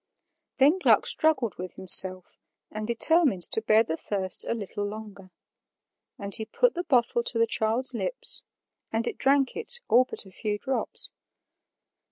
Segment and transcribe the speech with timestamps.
[0.57, 2.35] Then Gluck struggled with himself
[2.71, 5.29] and determined to bear the thirst a little longer;
[6.17, 8.41] and he put the bottle to the child's lips,
[8.91, 11.11] and it drank it all but a few drops.